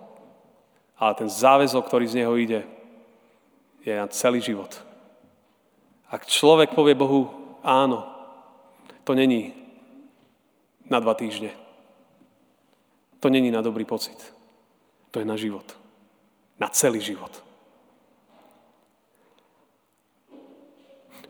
Ale 0.99 1.19
ten 1.19 1.27
záväzok, 1.27 1.83
ktorý 1.83 2.05
z 2.07 2.23
neho 2.23 2.33
ide, 2.39 2.63
je 3.83 3.91
na 3.91 4.07
celý 4.07 4.39
život. 4.39 4.71
Ak 6.07 6.23
človek 6.29 6.71
povie 6.71 6.95
Bohu 6.95 7.27
áno, 7.65 8.07
to 9.03 9.11
není 9.11 9.51
na 10.87 10.99
dva 11.03 11.15
týždne. 11.15 11.62
To 13.23 13.31
není 13.31 13.51
na 13.51 13.63
dobrý 13.63 13.87
pocit. 13.87 14.19
To 15.15 15.19
je 15.19 15.25
na 15.25 15.39
život. 15.39 15.63
Na 16.59 16.67
celý 16.67 16.99
život. 16.99 17.31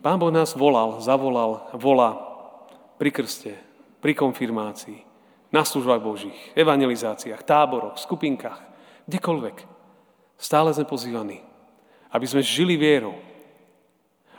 Pán 0.02 0.18
Boh 0.18 0.34
nás 0.34 0.58
volal, 0.58 0.98
zavolal, 1.06 1.70
volá 1.78 2.18
pri 2.98 3.14
krste, 3.14 3.54
pri 4.02 4.18
konfirmácii, 4.18 5.06
na 5.54 5.62
službách 5.62 6.02
Božích, 6.02 6.40
evangelizáciách, 6.58 7.46
táboroch, 7.46 8.02
skupinkách, 8.02 8.58
kdekoľvek. 9.06 9.58
Stále 10.34 10.74
sme 10.74 10.90
pozývaní, 10.90 11.46
aby 12.10 12.26
sme 12.26 12.42
žili 12.42 12.74
vierou, 12.74 13.14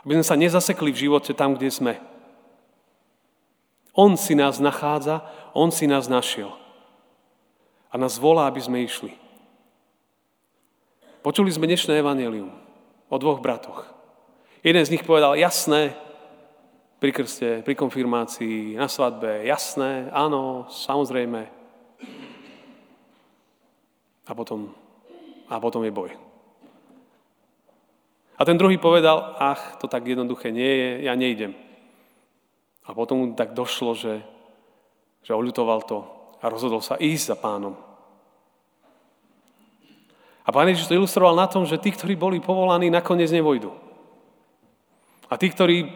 aby 0.03 0.19
sme 0.19 0.27
sa 0.27 0.35
nezasekli 0.35 0.91
v 0.91 1.07
živote 1.07 1.31
tam, 1.31 1.55
kde 1.55 1.71
sme. 1.71 1.93
On 3.95 4.19
si 4.19 4.35
nás 4.35 4.59
nachádza, 4.59 5.23
On 5.55 5.71
si 5.71 5.87
nás 5.87 6.11
našiel. 6.11 6.64
A 7.95 7.97
nás 7.97 8.19
volá, 8.19 8.51
aby 8.51 8.59
sme 8.59 8.83
išli. 8.83 9.15
Počuli 11.23 11.47
sme 11.47 11.63
dnešné 11.63 12.03
evanelium 12.03 12.51
o 13.07 13.15
dvoch 13.15 13.39
bratoch. 13.39 13.87
Jeden 14.67 14.83
z 14.83 14.91
nich 14.91 15.07
povedal, 15.07 15.39
jasné, 15.39 15.95
pri 16.99 17.15
krste, 17.15 17.63
pri 17.63 17.71
konfirmácii, 17.71 18.75
na 18.75 18.91
svadbe, 18.91 19.47
jasné, 19.47 20.11
áno, 20.11 20.67
samozrejme. 20.67 21.47
A 24.27 24.31
potom, 24.35 24.75
a 25.47 25.55
potom 25.63 25.79
je 25.87 25.95
boj. 25.95 26.11
A 28.35 28.43
ten 28.43 28.59
druhý 28.59 28.75
povedal, 28.75 29.39
ach, 29.39 29.79
to 29.79 29.87
tak 29.87 30.03
jednoduché 30.03 30.51
nie 30.51 30.67
je, 30.67 30.91
ja 31.07 31.15
nejdem. 31.15 31.55
A 32.83 32.91
potom 32.91 33.23
mu 33.23 33.25
tak 33.39 33.55
došlo, 33.55 33.95
že, 33.95 34.19
že 35.23 35.31
oľutoval 35.31 35.87
to 35.87 36.03
a 36.43 36.51
rozhodol 36.51 36.83
sa 36.83 36.99
ísť 36.99 37.31
za 37.31 37.37
pánom. 37.39 37.84
A 40.45 40.53
pán 40.53 40.69
Ježiš 40.69 40.85
to 40.85 40.97
ilustroval 40.97 41.33
na 41.33 41.49
tom, 41.49 41.65
že 41.65 41.81
tí, 41.81 41.89
ktorí 41.89 42.13
boli 42.13 42.37
povolaní, 42.37 42.93
nakoniec 42.93 43.33
nevojdu. 43.33 43.73
A 45.25 45.41
tí, 45.41 45.49
ktorí 45.49 45.89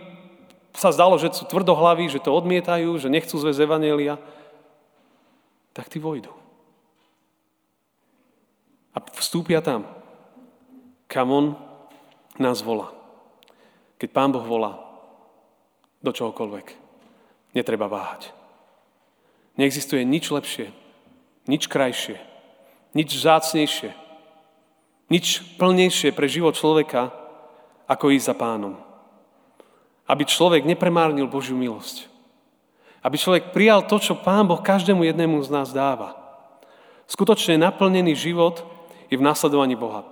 sa 0.74 0.89
zdalo, 0.89 1.22
že 1.22 1.29
sú 1.29 1.46
tvrdohlaví, 1.46 2.10
že 2.10 2.18
to 2.18 2.34
odmietajú, 2.34 2.98
že 2.98 3.13
nechcú 3.13 3.38
zväz 3.38 3.62
Evanielia, 3.62 4.18
tak 5.77 5.86
tí 5.86 6.01
vojdu. 6.01 6.34
A 8.98 8.98
vstúpia 9.22 9.62
tam, 9.62 9.86
kam 11.06 11.29
on 11.29 11.46
nás 12.41 12.65
volá. 12.65 12.89
Keď 14.01 14.10
Pán 14.10 14.34
Boh 14.34 14.41
volá 14.41 14.82
do 16.01 16.10
čohokoľvek, 16.10 16.74
netreba 17.53 17.91
váhať. 17.91 18.32
Neexistuje 19.60 20.08
nič 20.08 20.32
lepšie, 20.32 20.72
nič 21.51 21.68
krajšie, 21.68 22.15
nič 22.96 23.20
zácnejšie, 23.20 23.91
nič 25.10 25.58
plnejšie 25.58 26.13
pre 26.13 26.30
život 26.30 26.54
človeka, 26.54 27.12
ako 27.89 28.13
ísť 28.13 28.30
za 28.30 28.36
pánom. 28.38 28.78
Aby 30.06 30.30
človek 30.30 30.66
nepremárnil 30.66 31.25
Božiu 31.25 31.58
milosť. 31.58 32.06
Aby 33.01 33.18
človek 33.18 33.50
prijal 33.50 33.86
to, 33.86 33.98
čo 33.98 34.22
Pán 34.22 34.46
Boh 34.46 34.62
každému 34.62 35.01
jednému 35.06 35.42
z 35.42 35.50
nás 35.50 35.74
dáva. 35.74 36.13
Skutočne 37.10 37.58
naplnený 37.58 38.13
život 38.13 38.62
je 39.10 39.18
v 39.18 39.25
nasledovaní 39.25 39.74
Boha. 39.74 40.06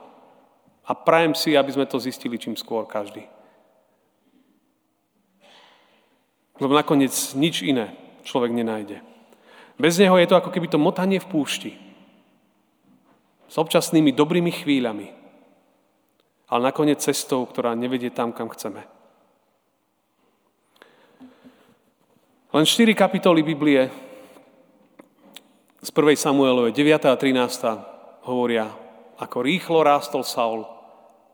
A 0.88 0.98
prajem 0.98 1.38
si, 1.38 1.54
aby 1.54 1.70
sme 1.70 1.86
to 1.86 2.02
zistili 2.02 2.42
čím 2.42 2.58
skôr 2.58 2.90
každý. 2.90 3.30
Lebo 6.58 6.74
nakoniec 6.74 7.14
nič 7.38 7.62
iné 7.62 7.94
človek 8.26 8.50
nenájde. 8.50 9.06
Bez 9.78 10.02
neho 10.02 10.18
je 10.18 10.26
to 10.26 10.40
ako 10.42 10.50
keby 10.50 10.66
to 10.66 10.82
motanie 10.82 11.22
v 11.22 11.30
púšti. 11.30 11.72
S 13.48 13.56
občasnými 13.56 14.12
dobrými 14.12 14.52
chvíľami. 14.52 15.08
Ale 16.48 16.62
nakoniec 16.64 17.00
cestou, 17.04 17.44
ktorá 17.44 17.76
nevedie 17.76 18.12
tam, 18.12 18.32
kam 18.32 18.48
chceme. 18.52 18.84
Len 22.56 22.64
4 22.64 22.96
kapitoly 22.96 23.44
Biblie 23.44 23.92
z 25.84 25.90
1. 25.92 26.16
Samuelovej, 26.16 26.72
9. 26.72 27.12
a 27.12 27.20
13. 27.20 28.28
hovoria, 28.32 28.72
ako 29.20 29.38
rýchlo 29.44 29.84
rástol 29.84 30.24
Saul, 30.24 30.64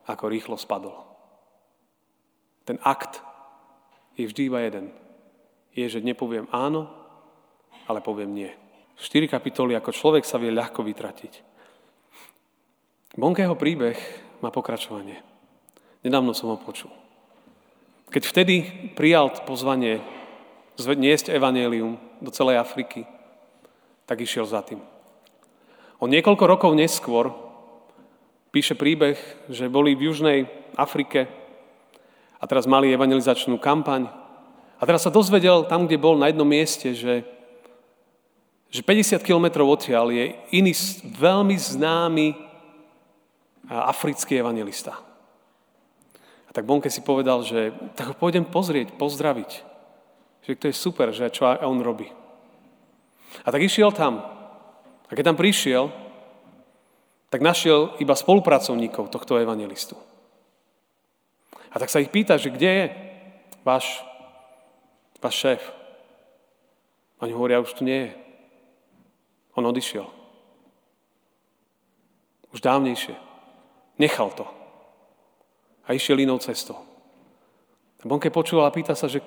ako 0.10 0.26
rýchlo 0.28 0.58
spadol. 0.58 0.98
Ten 2.66 2.82
akt 2.82 3.22
je 4.18 4.26
vždy 4.26 4.42
iba 4.50 4.60
jeden. 4.66 4.90
Je, 5.74 5.86
že 5.90 6.02
nepoviem 6.02 6.50
áno, 6.50 6.90
ale 7.86 8.02
poviem 8.02 8.34
nie. 8.34 8.52
4 8.98 9.30
kapitoly, 9.30 9.78
ako 9.78 9.94
človek 9.94 10.26
sa 10.26 10.42
vie 10.42 10.50
ľahko 10.50 10.82
vytratiť. 10.82 11.53
Bonkeho 13.14 13.54
príbeh 13.54 13.94
má 14.42 14.50
pokračovanie. 14.50 15.22
Nedávno 16.02 16.34
som 16.34 16.50
ho 16.50 16.58
počul. 16.58 16.90
Keď 18.10 18.24
vtedy 18.26 18.56
prijal 18.98 19.30
pozvanie 19.46 20.02
niesť 20.82 21.30
evanelium 21.30 22.02
do 22.18 22.34
celej 22.34 22.58
Afriky, 22.58 23.06
tak 24.10 24.26
išiel 24.26 24.50
za 24.50 24.66
tým. 24.66 24.82
O 26.02 26.10
niekoľko 26.10 26.46
rokov 26.50 26.74
neskôr 26.74 27.30
píše 28.50 28.74
príbeh, 28.74 29.22
že 29.46 29.70
boli 29.70 29.94
v 29.94 30.10
Južnej 30.10 30.40
Afrike 30.74 31.30
a 32.42 32.50
teraz 32.50 32.66
mali 32.66 32.90
evangelizačnú 32.98 33.62
kampaň 33.62 34.10
a 34.82 34.84
teraz 34.90 35.06
sa 35.06 35.14
dozvedel 35.14 35.70
tam, 35.70 35.86
kde 35.86 36.02
bol 36.02 36.18
na 36.18 36.34
jednom 36.34 36.50
mieste, 36.50 36.98
že, 36.98 37.22
že 38.74 38.82
50 38.82 39.22
kilometrov 39.22 39.70
odtiaľ 39.70 40.10
je 40.10 40.34
iný 40.50 40.74
veľmi 41.14 41.54
známy 41.54 42.53
africký 43.74 44.38
evangelista. 44.38 45.02
A 46.46 46.52
tak 46.54 46.70
Bonke 46.70 46.94
si 46.94 47.02
povedal, 47.02 47.42
že 47.42 47.74
tak 47.98 48.14
ho 48.14 48.16
pôjdem 48.16 48.46
pozrieť, 48.46 48.94
pozdraviť. 48.94 49.66
Že 50.46 50.60
to 50.60 50.66
je 50.70 50.76
super, 50.76 51.10
že 51.10 51.34
čo 51.34 51.50
on 51.50 51.82
robí. 51.82 52.12
A 53.42 53.50
tak 53.50 53.66
išiel 53.66 53.90
tam. 53.90 54.22
A 55.10 55.12
keď 55.18 55.34
tam 55.34 55.40
prišiel, 55.40 55.90
tak 57.34 57.42
našiel 57.42 57.98
iba 57.98 58.14
spolupracovníkov 58.14 59.10
tohto 59.10 59.42
evangelistu. 59.42 59.98
A 61.74 61.82
tak 61.82 61.90
sa 61.90 61.98
ich 61.98 62.14
pýta, 62.14 62.38
že 62.38 62.54
kde 62.54 62.70
je 62.70 62.86
váš, 63.66 64.06
váš 65.18 65.36
šéf? 65.42 65.62
Oni 67.26 67.34
hovoria, 67.34 67.64
už 67.64 67.74
tu 67.74 67.82
nie 67.82 68.06
je. 68.06 68.12
On 69.58 69.66
odišiel. 69.66 70.06
Už 72.54 72.62
dávnejšie. 72.62 73.18
Nechal 74.00 74.32
to. 74.34 74.46
A 75.86 75.94
išiel 75.94 76.20
inou 76.20 76.40
cestou. 76.40 76.80
A 78.00 78.04
Bonke 78.08 78.34
počúval 78.34 78.68
a 78.68 78.76
pýta 78.76 78.96
sa, 78.96 79.08
že 79.08 79.24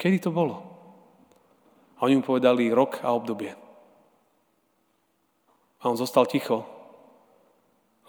Kedy 0.00 0.16
to 0.24 0.30
bolo? 0.32 0.64
A 2.00 2.08
oni 2.08 2.16
mu 2.16 2.24
povedali 2.24 2.72
rok 2.72 3.04
a 3.04 3.12
obdobie. 3.12 3.52
A 5.80 5.92
on 5.92 6.00
zostal 6.00 6.24
ticho, 6.24 6.64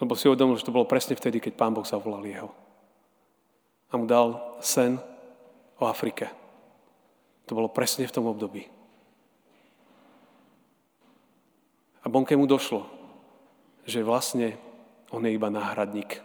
lebo 0.00 0.16
si 0.16 0.24
uvedomil, 0.24 0.56
že 0.56 0.64
to 0.64 0.72
bolo 0.72 0.88
presne 0.88 1.12
vtedy, 1.12 1.36
keď 1.36 1.52
pán 1.52 1.76
Boh 1.76 1.84
zavolal 1.84 2.24
jeho. 2.24 2.48
A 3.92 4.00
mu 4.00 4.08
dal 4.08 4.56
sen 4.64 4.96
o 5.76 5.84
Afrike. 5.84 6.32
To 7.44 7.52
bolo 7.52 7.68
presne 7.68 8.08
v 8.08 8.14
tom 8.16 8.24
období. 8.24 8.64
A 12.00 12.08
Bonke 12.08 12.32
mu 12.40 12.48
došlo, 12.48 12.88
že 13.84 14.00
vlastne 14.00 14.56
on 15.12 15.22
je 15.28 15.36
iba 15.36 15.52
náhradník. 15.52 16.18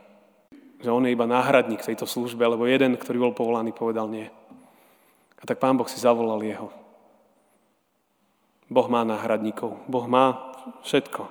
Že 0.80 0.90
on 0.90 1.04
je 1.06 1.12
iba 1.12 1.28
náhradník 1.28 1.84
tejto 1.84 2.08
službe, 2.08 2.48
lebo 2.48 2.64
jeden, 2.64 2.96
ktorý 2.96 3.30
bol 3.30 3.34
povolaný, 3.36 3.76
povedal 3.76 4.08
nie. 4.08 4.32
A 5.38 5.44
tak 5.44 5.60
Pán 5.60 5.76
Boh 5.76 5.86
si 5.86 6.00
zavolal 6.00 6.40
jeho. 6.42 6.72
Boh 8.72 8.88
má 8.88 9.04
náhradníkov. 9.04 9.84
Boh 9.86 10.06
má 10.08 10.56
všetko. 10.84 11.28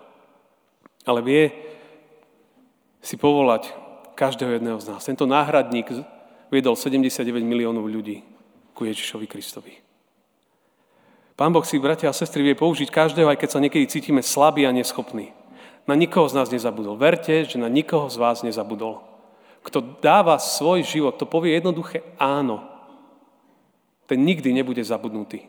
Ale 1.08 1.20
vie 1.24 1.52
si 3.00 3.16
povolať 3.16 3.72
každého 4.16 4.56
jedného 4.56 4.78
z 4.80 4.88
nás. 4.92 5.04
Tento 5.04 5.28
náhradník 5.28 5.92
viedol 6.48 6.74
79 6.74 7.44
miliónov 7.44 7.86
ľudí 7.86 8.24
ku 8.72 8.84
Ježišovi 8.84 9.26
Kristovi. 9.28 9.74
Pán 11.36 11.52
Boh 11.52 11.64
si, 11.68 11.76
bratia 11.76 12.08
a 12.08 12.16
sestry, 12.16 12.40
vie 12.40 12.56
použiť 12.56 12.88
každého, 12.88 13.28
aj 13.28 13.36
keď 13.36 13.48
sa 13.52 13.60
niekedy 13.60 13.84
cítime 13.92 14.24
slabí 14.24 14.64
a 14.64 14.72
neschopní. 14.72 15.36
Na 15.86 15.94
nikoho 15.94 16.26
z 16.26 16.34
nás 16.34 16.50
nezabudol. 16.50 16.98
Verte, 16.98 17.46
že 17.46 17.56
na 17.62 17.70
nikoho 17.70 18.10
z 18.10 18.18
vás 18.18 18.42
nezabudol. 18.42 19.06
Kto 19.62 20.02
dáva 20.02 20.38
svoj 20.38 20.82
život, 20.82 21.18
to 21.18 21.26
povie 21.26 21.54
jednoduché 21.54 22.02
áno 22.18 22.76
ten 24.06 24.22
nikdy 24.22 24.54
nebude 24.54 24.80
zabudnutý. 24.86 25.42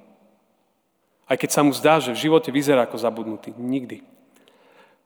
Aj 1.30 1.38
keď 1.38 1.50
sa 1.54 1.62
mu 1.62 1.72
zdá, 1.72 2.02
že 2.02 2.12
v 2.12 2.30
živote 2.30 2.50
vyzerá 2.50 2.90
ako 2.90 2.98
zabudnutý. 2.98 3.54
Nikdy. 3.54 4.02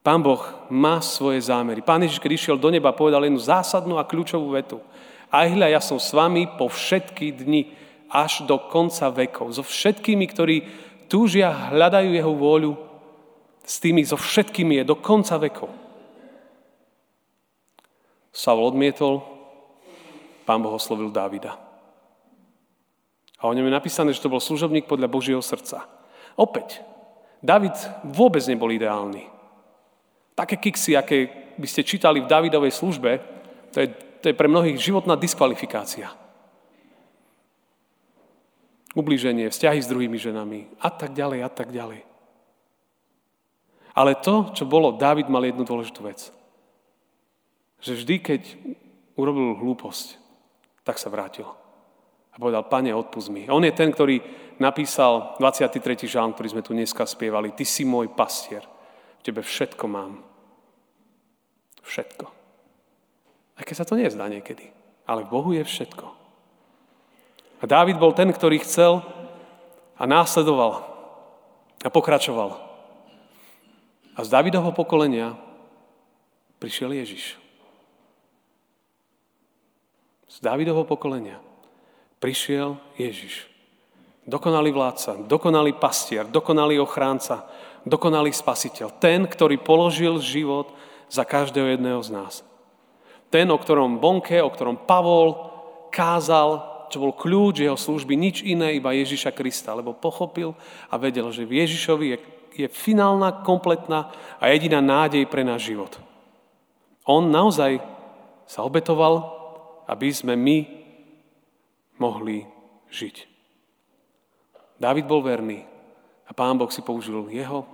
Pán 0.02 0.24
Boh 0.24 0.42
má 0.72 0.98
svoje 1.04 1.46
zámery. 1.46 1.84
Pán 1.84 2.02
Ježiš, 2.02 2.18
keď 2.18 2.32
išiel 2.34 2.58
do 2.58 2.72
neba, 2.74 2.96
povedal 2.96 3.22
jednu 3.22 3.38
zásadnú 3.38 4.02
a 4.02 4.08
kľúčovú 4.08 4.56
vetu. 4.56 4.82
Aj 5.30 5.46
hľa, 5.46 5.78
ja 5.78 5.82
som 5.84 6.02
s 6.02 6.10
vami 6.16 6.50
po 6.58 6.72
všetky 6.72 7.36
dni 7.38 7.62
až 8.10 8.48
do 8.50 8.58
konca 8.58 9.12
vekov. 9.14 9.54
So 9.54 9.62
všetkými, 9.62 10.26
ktorí 10.32 10.56
túžia, 11.06 11.54
hľadajú 11.70 12.10
jeho 12.12 12.34
vôľu, 12.34 12.72
s 13.72 13.80
tými, 13.80 14.04
so 14.04 14.20
všetkými 14.20 14.84
je 14.84 14.90
do 14.92 15.00
konca 15.00 15.40
vekov. 15.40 15.72
Saul 18.36 18.68
odmietol, 18.68 19.24
pán 20.44 20.60
Boh 20.60 20.76
oslovil 20.76 21.08
Dávida. 21.08 21.56
A 23.40 23.48
o 23.48 23.56
ňom 23.56 23.72
je 23.72 23.78
napísané, 23.80 24.12
že 24.12 24.20
to 24.20 24.32
bol 24.32 24.44
služobník 24.44 24.92
podľa 24.92 25.08
Božieho 25.08 25.40
srdca. 25.40 25.88
Opäť, 26.36 26.84
David 27.40 27.74
vôbec 28.04 28.44
nebol 28.44 28.76
ideálny. 28.76 29.32
Také 30.36 30.60
kiksy, 30.60 31.00
aké 31.00 31.32
by 31.56 31.68
ste 31.68 31.88
čítali 31.88 32.20
v 32.20 32.28
Davidovej 32.28 32.76
službe, 32.76 33.24
to 33.72 33.78
je, 33.82 33.88
to 34.20 34.26
je 34.32 34.36
pre 34.36 34.52
mnohých 34.52 34.78
životná 34.78 35.16
diskvalifikácia. 35.16 36.12
Ublíženie, 38.92 39.48
vzťahy 39.48 39.80
s 39.80 39.88
druhými 39.88 40.20
ženami 40.20 40.68
a 40.84 40.92
tak 40.92 41.16
ďalej 41.16 41.40
a 41.48 41.50
tak 41.50 41.72
ďalej. 41.72 42.11
Ale 44.02 44.18
to, 44.18 44.50
čo 44.58 44.66
bolo, 44.66 44.98
David 44.98 45.30
mal 45.30 45.46
jednu 45.46 45.62
dôležitú 45.62 46.02
vec. 46.02 46.34
Že 47.86 48.02
vždy, 48.02 48.16
keď 48.18 48.42
urobil 49.14 49.62
hlúposť, 49.62 50.18
tak 50.82 50.98
sa 50.98 51.14
vrátil. 51.14 51.46
A 52.34 52.42
povedal, 52.42 52.66
pane, 52.66 52.90
odpust 52.98 53.30
mi. 53.30 53.46
On 53.46 53.62
je 53.62 53.70
ten, 53.70 53.94
ktorý 53.94 54.26
napísal 54.58 55.38
23. 55.38 56.10
žalm, 56.10 56.34
ktorý 56.34 56.58
sme 56.58 56.66
tu 56.66 56.74
dneska 56.74 57.06
spievali. 57.06 57.54
Ty 57.54 57.62
si 57.62 57.86
môj 57.86 58.10
pastier. 58.10 58.66
V 59.22 59.30
tebe 59.30 59.46
všetko 59.46 59.86
mám. 59.86 60.26
Všetko. 61.86 62.26
Aj 63.54 63.64
keď 63.70 63.76
sa 63.78 63.86
to 63.86 63.94
nezdá 63.94 64.26
niekedy. 64.26 64.74
Ale 65.06 65.30
v 65.30 65.30
Bohu 65.30 65.54
je 65.54 65.62
všetko. 65.62 66.06
A 67.62 67.64
Dávid 67.70 68.02
bol 68.02 68.18
ten, 68.18 68.34
ktorý 68.34 68.66
chcel 68.66 69.06
a 69.94 70.04
následoval 70.10 70.90
a 71.86 71.90
pokračoval. 71.94 72.71
A 74.16 74.28
z 74.28 74.30
Davidovho 74.30 74.76
pokolenia 74.76 75.40
prišiel 76.60 76.92
Ježiš. 76.92 77.40
Z 80.28 80.38
Davidovho 80.44 80.84
pokolenia 80.84 81.40
prišiel 82.20 82.80
Ježiš. 82.96 83.48
Dokonalý 84.28 84.70
vládca, 84.72 85.26
dokonalý 85.26 85.74
pastier, 85.76 86.30
dokonalý 86.30 86.78
ochránca, 86.78 87.50
dokonalý 87.84 88.30
spasiteľ. 88.30 89.02
Ten, 89.02 89.26
ktorý 89.26 89.58
položil 89.58 90.22
život 90.22 90.70
za 91.10 91.26
každého 91.26 91.76
jedného 91.76 92.00
z 92.06 92.10
nás. 92.14 92.34
Ten, 93.34 93.50
o 93.50 93.58
ktorom 93.58 93.98
Bonke, 93.98 94.38
o 94.44 94.52
ktorom 94.52 94.86
Pavol 94.86 95.50
kázal, 95.90 96.72
čo 96.92 97.00
bol 97.00 97.16
kľúč 97.16 97.64
jeho 97.64 97.80
služby, 97.80 98.14
nič 98.20 98.44
iné, 98.44 98.76
iba 98.76 98.92
Ježiša 98.92 99.32
Krista, 99.32 99.72
lebo 99.72 99.96
pochopil 99.96 100.52
a 100.92 101.00
vedel, 101.00 101.32
že 101.32 101.48
v 101.48 101.64
Ježišovi 101.64 102.06
je, 102.12 102.18
je 102.62 102.68
finálna, 102.70 103.42
kompletná 103.42 104.14
a 104.38 104.50
jediná 104.54 104.80
nádej 104.80 105.26
pre 105.26 105.42
náš 105.42 105.74
život. 105.74 105.98
On 107.10 107.26
naozaj 107.26 107.82
sa 108.46 108.62
obetoval, 108.62 109.26
aby 109.90 110.08
sme 110.14 110.38
my 110.38 110.58
mohli 111.98 112.46
žiť. 112.94 113.16
Dávid 114.82 115.06
bol 115.06 115.22
verný 115.22 115.66
a 116.26 116.32
pán 116.34 116.58
Boh 116.58 116.70
si 116.74 116.82
použil 116.82 117.30
jeho 117.30 117.66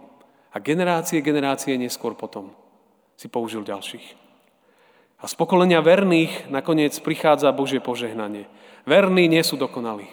a 0.52 0.60
generácie, 0.60 1.24
generácie 1.24 1.76
neskôr 1.80 2.16
potom 2.16 2.52
si 3.18 3.32
použil 3.32 3.64
ďalších. 3.64 4.28
A 5.18 5.26
z 5.26 5.34
pokolenia 5.34 5.82
verných 5.82 6.54
nakoniec 6.54 6.94
prichádza 7.02 7.50
Božie 7.50 7.82
požehnanie. 7.82 8.46
Verní 8.86 9.26
nie 9.26 9.42
sú 9.42 9.58
dokonalí. 9.58 10.06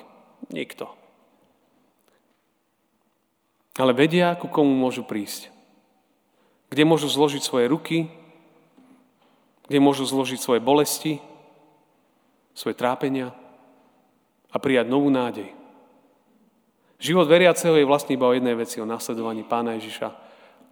Nikto. 0.48 1.03
Ale 3.74 3.90
vedia, 3.90 4.38
ku 4.38 4.46
komu 4.46 4.70
môžu 4.70 5.02
prísť. 5.02 5.50
Kde 6.70 6.86
môžu 6.86 7.10
zložiť 7.10 7.42
svoje 7.42 7.66
ruky, 7.66 8.06
kde 9.66 9.78
môžu 9.82 10.06
zložiť 10.06 10.38
svoje 10.38 10.60
bolesti, 10.62 11.18
svoje 12.54 12.78
trápenia 12.78 13.34
a 14.54 14.56
prijať 14.62 14.86
novú 14.86 15.10
nádej. 15.10 15.50
Život 17.02 17.26
veriaceho 17.26 17.74
je 17.74 17.88
vlastne 17.88 18.14
iba 18.14 18.30
o 18.30 18.36
jednej 18.36 18.54
veci, 18.54 18.78
o 18.78 18.86
následovaní 18.86 19.42
pána 19.42 19.74
Ježiša, 19.76 20.08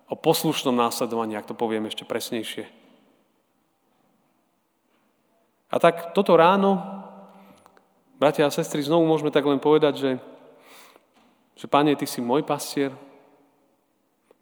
o 0.06 0.14
poslušnom 0.14 0.72
následovaní, 0.72 1.34
ak 1.34 1.50
to 1.50 1.58
poviem 1.58 1.90
ešte 1.90 2.06
presnejšie. 2.06 2.70
A 5.72 5.76
tak 5.80 6.12
toto 6.12 6.36
ráno, 6.36 6.78
bratia 8.20 8.44
a 8.46 8.54
sestry, 8.54 8.84
znovu 8.84 9.08
môžeme 9.08 9.32
tak 9.32 9.42
len 9.48 9.58
povedať, 9.58 9.94
že, 9.98 10.10
že 11.62 11.70
Pane, 11.70 11.94
Ty 11.94 12.10
si 12.10 12.18
môj 12.18 12.42
pastier. 12.42 12.90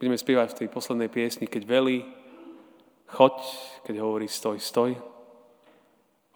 Budeme 0.00 0.16
spievať 0.16 0.56
v 0.56 0.58
tej 0.64 0.68
poslednej 0.72 1.12
piesni, 1.12 1.44
keď 1.44 1.68
velí, 1.68 2.00
choď, 3.12 3.36
keď 3.84 3.94
hovorí 4.00 4.24
stoj, 4.24 4.56
stoj. 4.56 4.96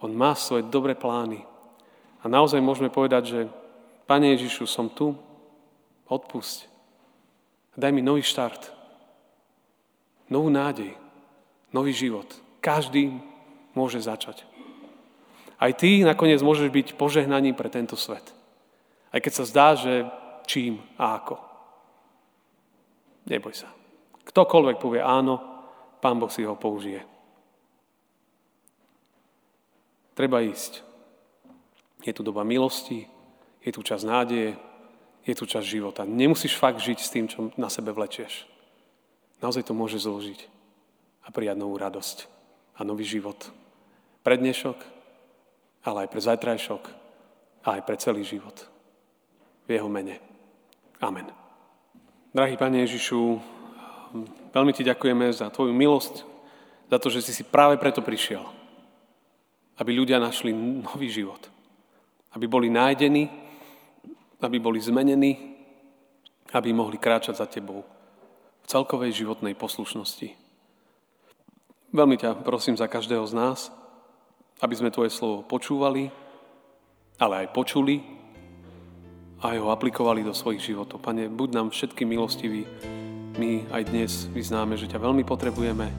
On 0.05 0.13
má 0.13 0.37
svoje 0.37 0.69
dobré 0.69 0.93
plány. 0.93 1.41
A 2.21 2.29
naozaj 2.29 2.61
môžeme 2.61 2.93
povedať, 2.93 3.23
že 3.25 3.41
Pane 4.05 4.37
Ježišu, 4.37 4.69
som 4.69 4.93
tu, 4.93 5.17
odpusť. 6.05 6.69
Daj 7.81 7.89
mi 7.89 8.05
nový 8.05 8.21
štart. 8.21 8.69
Novú 10.29 10.53
nádej. 10.53 10.93
Nový 11.73 11.97
život. 11.97 12.29
Každý 12.61 13.09
môže 13.73 14.05
začať. 14.05 14.45
Aj 15.57 15.73
ty 15.73 16.05
nakoniec 16.05 16.45
môžeš 16.45 16.69
byť 16.69 16.87
požehnaním 17.01 17.57
pre 17.57 17.73
tento 17.73 17.97
svet. 17.97 18.37
Aj 19.09 19.25
keď 19.25 19.33
sa 19.33 19.49
zdá, 19.49 19.69
že 19.81 20.24
čím 20.45 20.81
a 21.01 21.19
ako. 21.19 21.37
Neboj 23.29 23.55
sa. 23.57 23.69
Ktokoľvek 24.25 24.77
povie 24.81 25.01
áno, 25.01 25.41
Pán 26.05 26.21
Boh 26.21 26.29
si 26.29 26.45
ho 26.45 26.53
použije. 26.53 27.01
Treba 30.13 30.45
ísť. 30.45 30.85
Je 32.05 32.13
tu 32.13 32.21
doba 32.21 32.45
milosti, 32.45 33.09
je 33.65 33.73
tu 33.73 33.81
čas 33.81 34.05
nádeje, 34.05 34.53
je 35.25 35.33
tu 35.33 35.49
čas 35.49 35.65
života. 35.65 36.05
Nemusíš 36.05 36.61
fakt 36.61 36.85
žiť 36.85 36.99
s 37.01 37.09
tým, 37.09 37.25
čo 37.25 37.49
na 37.57 37.73
sebe 37.73 37.97
vlečieš. 37.97 38.45
Naozaj 39.41 39.65
to 39.65 39.73
môže 39.73 40.05
zložiť 40.05 40.45
a 41.25 41.33
prijať 41.33 41.57
novú 41.57 41.81
radosť 41.81 42.29
a 42.77 42.85
nový 42.85 43.09
život. 43.09 43.41
Pre 44.21 44.37
dnešok, 44.37 44.77
ale 45.89 46.05
aj 46.05 46.09
pre 46.13 46.21
zajtrajšok 46.21 46.83
a 47.65 47.69
aj 47.81 47.83
pre 47.89 47.97
celý 47.97 48.29
život. 48.29 48.69
V 49.65 49.81
jeho 49.81 49.89
mene. 49.89 50.21
Amen. 51.01 51.31
Drahý 52.35 52.59
Pane 52.59 52.83
Ježišu, 52.85 53.39
veľmi 54.51 54.73
Ti 54.75 54.83
ďakujeme 54.87 55.31
za 55.31 55.51
Tvoju 55.51 55.75
milosť, 55.75 56.15
za 56.91 56.99
to, 56.99 57.09
že 57.11 57.23
si 57.25 57.33
si 57.33 57.43
práve 57.47 57.79
preto 57.79 58.03
prišiel, 58.03 58.43
aby 59.79 59.91
ľudia 59.95 60.23
našli 60.23 60.55
nový 60.55 61.11
život 61.11 61.55
aby 62.35 62.47
boli 62.51 62.69
nájdení, 62.71 63.31
aby 64.43 64.59
boli 64.59 64.83
zmenení, 64.83 65.55
aby 66.53 66.75
mohli 66.75 66.99
kráčať 66.99 67.39
za 67.39 67.47
Tebou 67.47 67.87
v 68.63 68.67
celkovej 68.67 69.15
životnej 69.15 69.55
poslušnosti. 69.55 70.35
Veľmi 71.95 72.19
ťa 72.19 72.43
prosím 72.43 72.75
za 72.75 72.91
každého 72.91 73.23
z 73.31 73.35
nás, 73.39 73.59
aby 74.59 74.75
sme 74.75 74.91
Tvoje 74.91 75.15
slovo 75.15 75.47
počúvali, 75.47 76.11
ale 77.23 77.47
aj 77.47 77.55
počuli 77.55 78.03
a 79.45 79.53
ho 79.61 79.69
aplikovali 79.69 80.25
do 80.25 80.33
svojich 80.33 80.73
životov. 80.73 81.05
Pane, 81.05 81.29
buď 81.29 81.49
nám 81.53 81.69
všetky 81.69 82.09
milostiví. 82.09 82.65
My 83.37 83.69
aj 83.77 83.83
dnes 83.93 84.25
vyznáme, 84.33 84.81
že 84.81 84.89
ťa 84.89 85.05
veľmi 85.05 85.21
potrebujeme. 85.21 85.93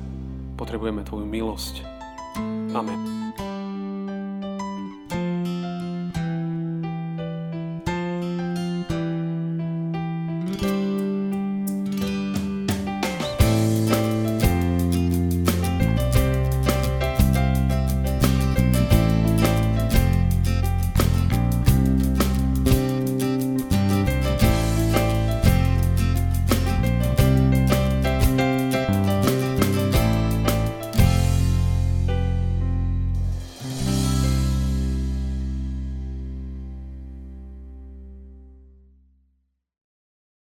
Potrebujeme 0.58 1.06
Tvoju 1.06 1.30
milosť. 1.30 1.86
Amen. 2.74 3.25